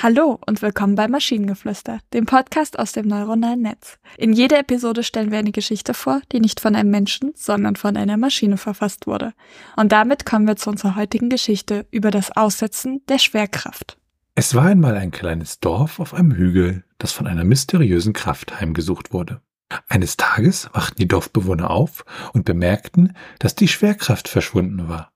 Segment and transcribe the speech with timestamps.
[0.00, 3.98] Hallo und willkommen bei Maschinengeflüster, dem Podcast aus dem neuronalen Netz.
[4.16, 7.96] In jeder Episode stellen wir eine Geschichte vor, die nicht von einem Menschen, sondern von
[7.96, 9.34] einer Maschine verfasst wurde.
[9.74, 13.98] Und damit kommen wir zu unserer heutigen Geschichte über das Aussetzen der Schwerkraft.
[14.36, 19.12] Es war einmal ein kleines Dorf auf einem Hügel, das von einer mysteriösen Kraft heimgesucht
[19.12, 19.40] wurde.
[19.88, 25.10] Eines Tages wachten die Dorfbewohner auf und bemerkten, dass die Schwerkraft verschwunden war.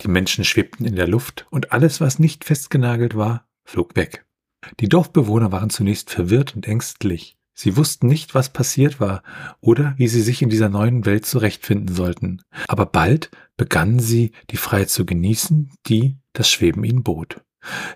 [0.00, 4.24] Die Menschen schwebten in der Luft und alles, was nicht festgenagelt war, flog weg.
[4.80, 7.36] Die Dorfbewohner waren zunächst verwirrt und ängstlich.
[7.54, 9.22] Sie wussten nicht, was passiert war
[9.60, 12.42] oder wie sie sich in dieser neuen Welt zurechtfinden sollten.
[12.66, 17.42] Aber bald begannen sie, die Freiheit zu genießen, die das Schweben ihnen bot.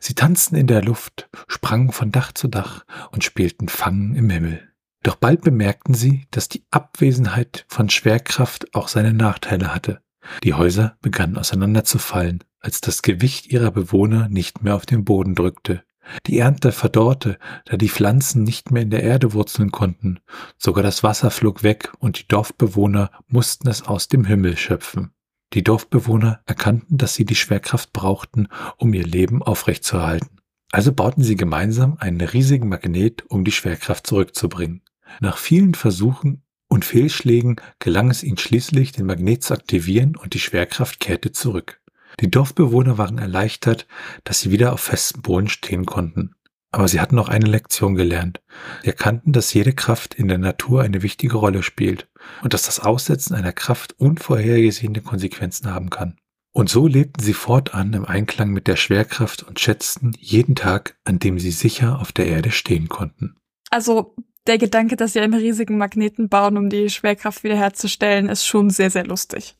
[0.01, 4.73] Sie tanzten in der Luft, sprangen von Dach zu Dach und spielten Fangen im Himmel.
[5.03, 10.03] Doch bald bemerkten sie, dass die Abwesenheit von Schwerkraft auch seine Nachteile hatte.
[10.43, 15.85] Die Häuser begannen auseinanderzufallen, als das Gewicht ihrer Bewohner nicht mehr auf den Boden drückte.
[16.27, 20.19] Die Ernte verdorrte, da die Pflanzen nicht mehr in der Erde wurzeln konnten.
[20.59, 25.13] Sogar das Wasser flog weg und die Dorfbewohner mussten es aus dem Himmel schöpfen.
[25.53, 30.41] Die Dorfbewohner erkannten, dass sie die Schwerkraft brauchten, um ihr Leben aufrechtzuerhalten.
[30.73, 34.83] Also bauten sie gemeinsam einen riesigen Magnet, um die Schwerkraft zurückzubringen.
[35.21, 40.41] Nach vielen Versuchen und Fehlschlägen gelang es ihnen schließlich, den Magnet zu aktivieren und die
[40.41, 41.81] Schwerkraft kehrte zurück.
[42.21, 43.87] Die Dorfbewohner waren erleichtert,
[44.25, 46.35] dass sie wieder auf festem Boden stehen konnten.
[46.73, 48.41] Aber sie hatten noch eine Lektion gelernt.
[48.83, 52.09] Sie erkannten, dass jede Kraft in der Natur eine wichtige Rolle spielt
[52.43, 56.17] und dass das Aussetzen einer Kraft unvorhergesehene Konsequenzen haben kann.
[56.53, 61.19] Und so lebten sie fortan im Einklang mit der Schwerkraft und schätzten jeden Tag, an
[61.19, 63.37] dem sie sicher auf der Erde stehen konnten.
[63.71, 64.17] Also
[64.47, 68.91] der Gedanke, dass sie einen riesigen Magneten bauen, um die Schwerkraft wiederherzustellen, ist schon sehr,
[68.91, 69.57] sehr lustig.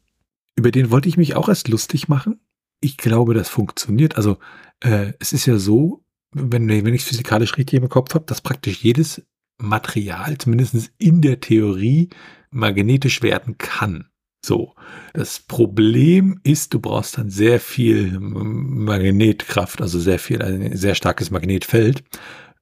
[0.57, 2.41] Über den wollte ich mich auch erst lustig machen.
[2.87, 4.17] Ich glaube, das funktioniert.
[4.17, 4.39] Also
[4.79, 8.41] äh, es ist ja so, wenn, wenn ich es physikalisch richtig im Kopf habe, dass
[8.41, 9.27] praktisch jedes
[9.59, 12.11] Material, zumindest in der Theorie,
[12.51, 14.09] magnetisch werden kann.
[14.45, 14.75] So.
[15.15, 21.33] Das Problem ist, du brauchst dann sehr viel Magnetkraft, also sehr viel, ein sehr starkes
[21.33, 22.05] Magnetfeld.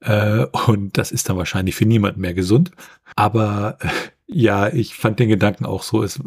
[0.01, 2.71] Äh, und das ist dann wahrscheinlich für niemand mehr gesund.
[3.15, 3.89] Aber äh,
[4.27, 6.03] ja, ich fand den Gedanken auch so.
[6.03, 6.21] Es,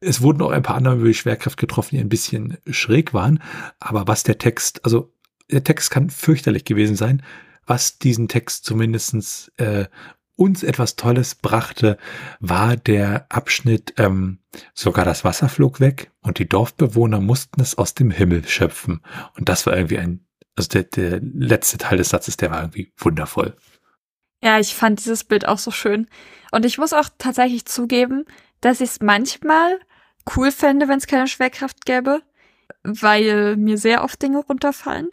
[0.00, 3.42] es wurden auch ein paar andere über die Schwerkraft getroffen, die ein bisschen schräg waren.
[3.78, 5.12] Aber was der Text, also
[5.50, 7.22] der Text kann fürchterlich gewesen sein.
[7.66, 9.86] Was diesen Text zumindestens äh,
[10.34, 11.98] uns etwas Tolles brachte,
[12.40, 14.38] war der Abschnitt, ähm,
[14.74, 19.02] sogar das Wasser flog weg und die Dorfbewohner mussten es aus dem Himmel schöpfen.
[19.36, 20.26] Und das war irgendwie ein
[20.56, 23.56] also der, der letzte Teil des Satzes, der war irgendwie wundervoll.
[24.42, 26.08] Ja, ich fand dieses Bild auch so schön.
[26.50, 28.24] Und ich muss auch tatsächlich zugeben,
[28.60, 29.78] dass ich es manchmal
[30.36, 32.22] cool fände, wenn es keine Schwerkraft gäbe,
[32.82, 35.08] weil mir sehr oft Dinge runterfallen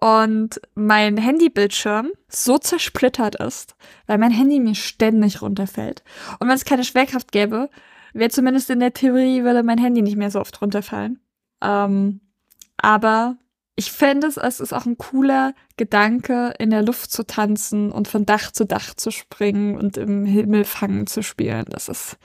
[0.00, 3.76] und mein Handybildschirm so zersplittert ist,
[4.06, 6.02] weil mein Handy mir ständig runterfällt.
[6.38, 7.68] Und wenn es keine Schwerkraft gäbe,
[8.14, 11.20] wäre zumindest in der Theorie, würde mein Handy nicht mehr so oft runterfallen.
[11.62, 12.20] Ähm,
[12.78, 13.36] aber
[13.80, 18.08] ich fände es, es ist auch ein cooler Gedanke, in der Luft zu tanzen und
[18.08, 21.64] von Dach zu Dach zu springen und im Himmel fangen zu spielen.
[21.70, 22.18] Das ist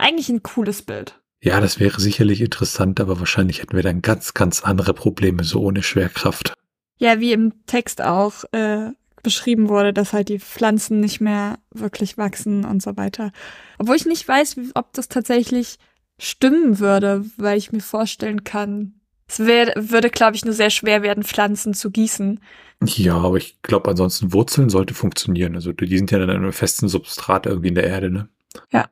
[0.00, 1.20] eigentlich ein cooles Bild.
[1.40, 5.60] Ja, das wäre sicherlich interessant, aber wahrscheinlich hätten wir dann ganz, ganz andere Probleme, so
[5.60, 6.52] ohne Schwerkraft.
[6.96, 8.90] Ja, wie im Text auch äh,
[9.22, 13.30] beschrieben wurde, dass halt die Pflanzen nicht mehr wirklich wachsen und so weiter.
[13.78, 15.78] Obwohl ich nicht weiß, ob das tatsächlich
[16.18, 18.97] stimmen würde, weil ich mir vorstellen kann,
[19.28, 22.40] es wär, würde, glaube ich, nur sehr schwer werden, Pflanzen zu gießen.
[22.84, 25.54] Ja, aber ich glaube, ansonsten Wurzeln sollte funktionieren.
[25.54, 28.28] Also die sind ja dann in einem festen Substrat irgendwie in der Erde, ne?
[28.70, 28.88] Ja.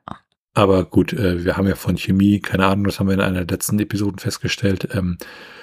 [0.55, 3.45] Aber gut, äh, wir haben ja von Chemie, keine Ahnung, das haben wir in einer
[3.45, 4.89] der letzten Episoden festgestellt.
[4.93, 5.19] Ähm,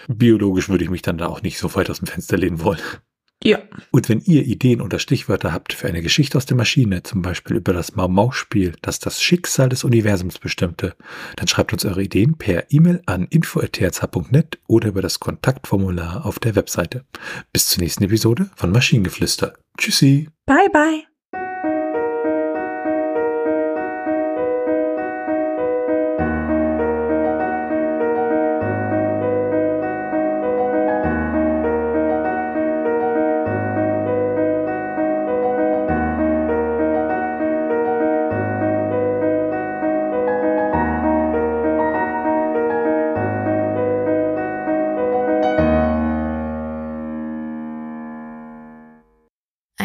[0.08, 2.80] biologisch würde ich mich dann da auch nicht so weit aus dem Fenster lehnen wollen.
[3.44, 3.60] Ja.
[3.92, 7.58] Und wenn ihr Ideen oder Stichwörter habt für eine Geschichte aus der Maschine, zum Beispiel
[7.58, 10.96] über das Mau-Mau-Spiel, das das Schicksal des Universums bestimmte,
[11.36, 16.56] dann schreibt uns eure Ideen per E-Mail an info.thz.net oder über das Kontaktformular auf der
[16.56, 17.04] Webseite.
[17.52, 19.54] Bis zur nächsten Episode von Maschinengeflüster.
[19.78, 20.30] Tschüssi.
[20.46, 21.13] Bye, bye.